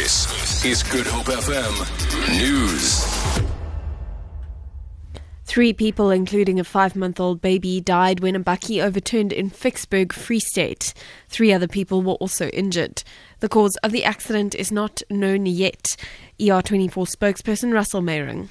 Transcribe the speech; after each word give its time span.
This 0.00 0.64
is 0.64 0.84
Good 0.84 1.08
Hope 1.08 1.26
FM 1.26 2.38
News. 2.38 3.04
Three 5.44 5.72
people, 5.72 6.12
including 6.12 6.60
a 6.60 6.62
five 6.62 6.94
month 6.94 7.18
old 7.18 7.40
baby, 7.40 7.80
died 7.80 8.20
when 8.20 8.36
a 8.36 8.40
bakkie 8.40 8.80
overturned 8.80 9.32
in 9.32 9.50
Ficksburg, 9.50 10.12
Free 10.12 10.38
State. 10.38 10.94
Three 11.28 11.52
other 11.52 11.66
people 11.66 12.00
were 12.02 12.12
also 12.12 12.46
injured. 12.50 13.02
The 13.40 13.48
cause 13.48 13.76
of 13.78 13.90
the 13.90 14.04
accident 14.04 14.54
is 14.54 14.70
not 14.70 15.02
known 15.10 15.46
yet. 15.46 15.96
ER24 16.38 17.16
spokesperson 17.16 17.74
Russell 17.74 18.00
Meiring. 18.00 18.46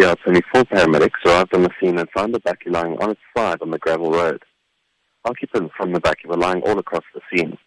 ER24 0.00 0.64
paramedics 0.64 1.24
arrived 1.24 1.54
on 1.54 1.62
the 1.62 1.70
scene 1.80 1.96
and 1.96 2.10
found 2.10 2.34
the 2.34 2.40
bakkie 2.40 2.72
lying 2.72 2.98
on 3.00 3.12
its 3.12 3.20
side 3.36 3.62
on 3.62 3.70
the 3.70 3.78
gravel 3.78 4.10
road. 4.10 4.42
Occupants 5.28 5.74
from 5.76 5.92
the 5.92 6.00
bakkie 6.00 6.24
were 6.24 6.38
lying 6.38 6.62
all 6.62 6.78
across 6.78 7.04
the 7.12 7.20
scene. 7.30 7.58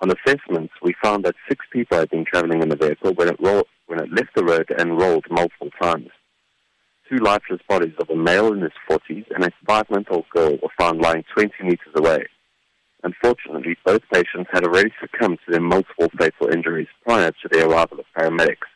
On 0.00 0.12
assessments, 0.12 0.72
we 0.80 0.94
found 1.02 1.24
that 1.24 1.34
six 1.48 1.66
people 1.72 1.98
had 1.98 2.08
been 2.08 2.24
traveling 2.24 2.62
in 2.62 2.68
the 2.68 2.76
vehicle 2.76 3.14
when 3.14 3.28
it, 3.28 3.36
rolled, 3.40 3.66
when 3.88 3.98
it 3.98 4.12
left 4.12 4.32
the 4.36 4.44
road 4.44 4.70
and 4.78 4.96
rolled 4.96 5.24
multiple 5.28 5.70
times. 5.82 6.10
Two 7.10 7.16
lifeless 7.16 7.60
bodies 7.68 7.94
of 7.98 8.08
a 8.10 8.14
male 8.14 8.52
in 8.52 8.60
his 8.60 8.70
40s 8.88 9.24
and 9.34 9.44
a 9.44 9.50
five-month-old 9.66 10.26
girl 10.32 10.52
were 10.62 10.70
found 10.78 11.00
lying 11.00 11.24
20 11.34 11.52
meters 11.64 11.94
away. 11.96 12.26
Unfortunately, 13.02 13.76
both 13.84 14.02
patients 14.12 14.48
had 14.52 14.62
already 14.62 14.92
succumbed 15.00 15.40
to 15.46 15.50
their 15.50 15.60
multiple 15.60 16.08
fatal 16.16 16.48
injuries 16.54 16.88
prior 17.04 17.32
to 17.42 17.48
the 17.50 17.66
arrival 17.66 17.98
of 17.98 18.06
paramedics. 18.16 18.70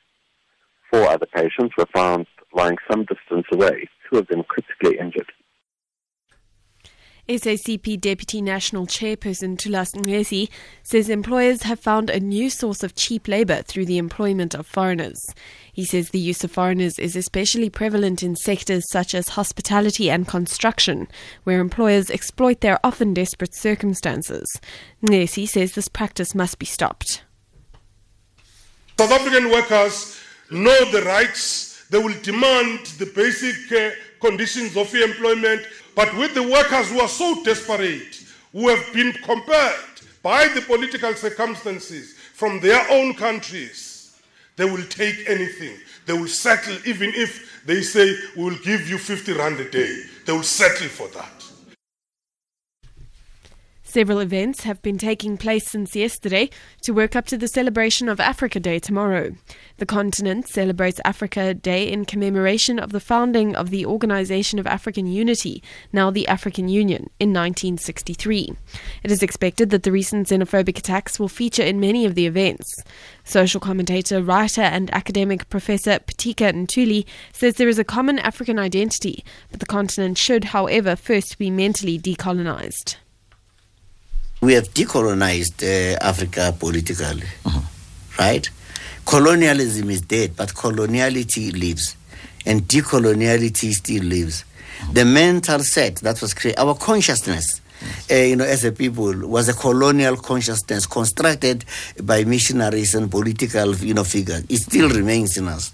Four 0.90 1.08
other 1.08 1.26
patients 1.26 1.74
were 1.78 1.86
found 1.94 2.26
lying 2.52 2.78
some 2.90 3.04
distance 3.04 3.46
away, 3.52 3.88
two 4.10 4.18
of 4.18 4.26
them 4.26 4.42
critically 4.48 4.98
injured. 4.98 5.30
SACP 7.28 8.00
Deputy 8.00 8.42
National 8.42 8.84
Chairperson 8.84 9.56
Thulas 9.56 9.94
Nxesi 9.94 10.48
says 10.82 11.08
employers 11.08 11.62
have 11.62 11.78
found 11.78 12.10
a 12.10 12.18
new 12.18 12.50
source 12.50 12.82
of 12.82 12.96
cheap 12.96 13.28
labour 13.28 13.62
through 13.62 13.86
the 13.86 13.96
employment 13.96 14.54
of 14.54 14.66
foreigners. 14.66 15.24
He 15.72 15.84
says 15.84 16.10
the 16.10 16.18
use 16.18 16.42
of 16.42 16.50
foreigners 16.50 16.98
is 16.98 17.14
especially 17.14 17.70
prevalent 17.70 18.24
in 18.24 18.34
sectors 18.34 18.90
such 18.90 19.14
as 19.14 19.30
hospitality 19.30 20.10
and 20.10 20.26
construction, 20.26 21.06
where 21.44 21.60
employers 21.60 22.10
exploit 22.10 22.60
their 22.60 22.80
often 22.82 23.14
desperate 23.14 23.54
circumstances. 23.54 24.48
Nxesi 25.04 25.48
says 25.48 25.72
this 25.74 25.88
practice 25.88 26.34
must 26.34 26.58
be 26.58 26.66
stopped. 26.66 27.22
South 28.98 29.12
African 29.12 29.48
workers 29.48 30.20
know 30.50 30.90
the 30.90 31.02
rights, 31.02 31.84
they 31.88 31.98
will 31.98 32.20
demand 32.22 32.84
the 32.98 33.06
basic 33.06 33.70
uh, 33.70 33.90
conditions 34.22 34.76
of 34.76 34.94
employment, 34.94 35.66
but 35.94 36.16
with 36.16 36.32
the 36.32 36.42
workers 36.42 36.90
who 36.90 37.00
are 37.00 37.08
so 37.08 37.42
desperate, 37.44 38.24
who 38.52 38.68
have 38.68 38.92
been 38.94 39.12
compelled 39.12 40.00
by 40.22 40.48
the 40.48 40.62
political 40.62 41.12
circumstances 41.14 42.14
from 42.32 42.60
their 42.60 42.88
own 42.90 43.12
countries, 43.14 44.18
they 44.56 44.64
will 44.64 44.84
take 44.84 45.28
anything. 45.28 45.76
They 46.06 46.12
will 46.12 46.28
settle 46.28 46.76
even 46.86 47.12
if 47.14 47.62
they 47.66 47.82
say, 47.82 48.14
we 48.36 48.44
will 48.44 48.58
give 48.58 48.88
you 48.88 48.96
50 48.96 49.32
rand 49.32 49.60
a 49.60 49.70
day. 49.70 50.04
They 50.24 50.32
will 50.32 50.42
settle 50.42 50.88
for 50.88 51.08
that. 51.08 51.51
Several 53.92 54.20
events 54.20 54.62
have 54.62 54.80
been 54.80 54.96
taking 54.96 55.36
place 55.36 55.70
since 55.70 55.94
yesterday 55.94 56.48
to 56.80 56.94
work 56.94 57.14
up 57.14 57.26
to 57.26 57.36
the 57.36 57.46
celebration 57.46 58.08
of 58.08 58.20
Africa 58.20 58.58
Day 58.58 58.78
tomorrow. 58.78 59.34
The 59.76 59.84
continent 59.84 60.48
celebrates 60.48 60.98
Africa 61.04 61.52
Day 61.52 61.92
in 61.92 62.06
commemoration 62.06 62.78
of 62.78 62.92
the 62.92 63.00
founding 63.00 63.54
of 63.54 63.68
the 63.68 63.84
Organization 63.84 64.58
of 64.58 64.66
African 64.66 65.06
Unity, 65.06 65.62
now 65.92 66.10
the 66.10 66.26
African 66.26 66.70
Union, 66.70 67.10
in 67.20 67.34
1963. 67.34 68.54
It 69.02 69.10
is 69.10 69.22
expected 69.22 69.68
that 69.68 69.82
the 69.82 69.92
recent 69.92 70.26
xenophobic 70.26 70.78
attacks 70.78 71.20
will 71.20 71.28
feature 71.28 71.62
in 71.62 71.78
many 71.78 72.06
of 72.06 72.14
the 72.14 72.24
events. 72.24 72.82
Social 73.24 73.60
commentator, 73.60 74.22
writer, 74.22 74.62
and 74.62 74.90
academic 74.94 75.50
Professor 75.50 75.98
Pitika 75.98 76.50
Ntuli 76.50 77.04
says 77.34 77.56
there 77.56 77.68
is 77.68 77.78
a 77.78 77.84
common 77.84 78.18
African 78.20 78.58
identity, 78.58 79.22
but 79.50 79.60
the 79.60 79.66
continent 79.66 80.16
should, 80.16 80.44
however, 80.44 80.96
first 80.96 81.36
be 81.36 81.50
mentally 81.50 81.98
decolonized 81.98 82.96
we 84.42 84.54
have 84.54 84.74
decolonized 84.74 85.62
uh, 85.62 85.96
Africa 86.00 86.54
politically, 86.58 87.22
uh-huh. 87.46 87.60
right? 88.18 88.50
Colonialism 89.06 89.88
is 89.88 90.00
dead, 90.02 90.36
but 90.36 90.48
coloniality 90.48 91.52
lives, 91.58 91.96
and 92.44 92.62
decoloniality 92.62 93.72
still 93.72 94.02
lives. 94.02 94.44
Uh-huh. 94.44 94.92
The 94.94 95.04
mental 95.04 95.60
set 95.60 95.96
that 95.96 96.20
was 96.20 96.34
created, 96.34 96.58
our 96.58 96.74
consciousness, 96.74 97.60
uh, 98.10 98.14
you 98.14 98.34
know, 98.34 98.44
as 98.44 98.64
a 98.64 98.72
people, 98.72 99.14
was 99.28 99.48
a 99.48 99.54
colonial 99.54 100.16
consciousness 100.16 100.86
constructed 100.86 101.64
by 102.02 102.24
missionaries 102.24 102.96
and 102.96 103.08
political, 103.08 103.76
you 103.76 103.94
know, 103.94 104.04
figures. 104.04 104.44
It 104.48 104.58
still 104.58 104.88
remains 104.88 105.36
in 105.36 105.46
us. 105.46 105.72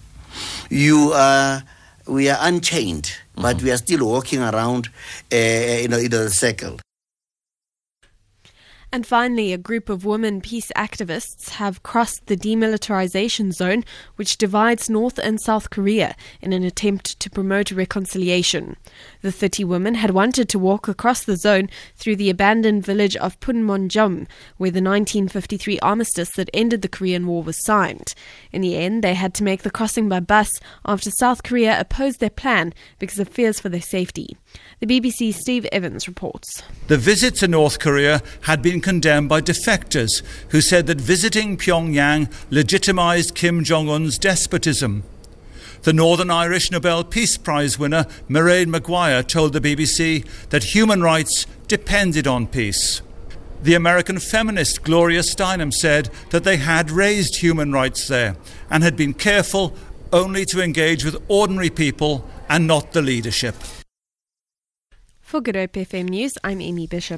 You 0.68 1.12
are, 1.14 1.62
we 2.06 2.28
are 2.28 2.38
unchained, 2.42 3.12
uh-huh. 3.38 3.42
but 3.54 3.62
we 3.62 3.70
are 3.70 3.78
still 3.78 4.06
walking 4.06 4.42
around, 4.42 4.90
uh, 5.32 5.36
you 5.36 5.88
know, 5.88 5.98
in 5.98 6.12
a 6.12 6.28
circle. 6.28 6.78
And 8.91 9.06
finally, 9.06 9.53
a 9.53 9.59
group 9.59 9.91
of 9.91 10.06
women 10.06 10.41
peace 10.41 10.72
activists 10.75 11.50
have 11.50 11.82
crossed 11.82 12.26
the 12.26 12.38
demilitarization 12.38 13.53
zone, 13.53 13.84
which 14.16 14.38
divides 14.38 14.88
North 14.88 15.19
and 15.19 15.38
South 15.38 15.69
Korea, 15.69 16.16
in 16.41 16.54
an 16.54 16.65
attempt 16.65 17.21
to 17.21 17.28
promote 17.28 17.71
reconciliation. 17.71 18.76
The 19.21 19.31
30 19.31 19.65
women 19.65 19.94
had 19.97 20.12
wanted 20.12 20.49
to 20.49 20.59
walk 20.59 20.88
across 20.88 21.22
the 21.22 21.37
zone 21.37 21.69
through 21.97 22.16
the 22.16 22.31
abandoned 22.31 22.87
village 22.87 23.15
of 23.16 23.38
Panmunjom, 23.41 24.26
where 24.56 24.71
the 24.71 24.81
1953 24.81 25.78
armistice 25.81 26.31
that 26.37 26.49
ended 26.55 26.81
the 26.81 26.88
Korean 26.88 27.26
War 27.26 27.43
was 27.43 27.62
signed. 27.62 28.15
In 28.53 28.62
the 28.62 28.76
end, 28.76 29.05
they 29.05 29.15
had 29.15 29.34
to 29.34 29.44
make 29.44 29.65
the 29.65 29.70
crossing 29.70 30.09
by 30.09 30.20
bus 30.20 30.60
after 30.87 31.10
South 31.10 31.43
Korea 31.43 31.78
opposed 31.78 32.20
their 32.20 32.31
plan 32.31 32.72
because 32.99 33.19
of 33.19 33.28
fears 33.28 33.60
for 33.60 33.69
their 33.69 33.82
safety. 33.82 34.34
The 34.81 34.87
BBC's 34.87 35.37
Steve 35.37 35.66
Evans 35.72 36.09
reports. 36.09 36.62
The 36.87 36.97
visit 36.97 37.34
to 37.37 37.49
North 37.49 37.78
Korea 37.81 38.22
had 38.43 38.62
been 38.78 38.82
condemned 38.82 39.28
by 39.28 39.40
defectors 39.40 40.22
who 40.50 40.60
said 40.60 40.86
that 40.86 41.00
visiting 41.00 41.56
Pyongyang 41.56 42.30
legitimized 42.50 43.34
Kim 43.34 43.64
Jong 43.64 43.88
un's 43.88 44.18
despotism. 44.18 45.02
The 45.82 45.92
Northern 45.92 46.30
Irish 46.30 46.70
Nobel 46.70 47.02
Peace 47.02 47.36
Prize 47.36 47.76
winner 47.78 48.04
Mairead 48.28 48.68
Maguire 48.68 49.24
told 49.24 49.52
the 49.52 49.60
BBC 49.60 50.24
that 50.50 50.74
human 50.74 51.02
rights 51.02 51.46
depended 51.66 52.28
on 52.28 52.46
peace. 52.46 53.02
The 53.62 53.74
American 53.74 54.20
feminist 54.20 54.84
Gloria 54.84 55.22
Steinem 55.22 55.72
said 55.72 56.10
that 56.30 56.44
they 56.44 56.58
had 56.58 56.92
raised 56.92 57.36
human 57.36 57.72
rights 57.72 58.06
there 58.06 58.36
and 58.70 58.84
had 58.84 58.96
been 58.96 59.14
careful 59.14 59.74
only 60.12 60.44
to 60.46 60.62
engage 60.62 61.04
with 61.04 61.16
ordinary 61.26 61.70
people 61.70 62.24
and 62.48 62.68
not 62.68 62.92
the 62.92 63.02
leadership. 63.02 63.56
For 65.20 65.40
Good 65.40 65.56
Hope 65.56 65.72
FM 65.72 66.08
News, 66.10 66.38
I'm 66.42 66.60
Amy 66.60 66.86
Bishop. 66.86 67.16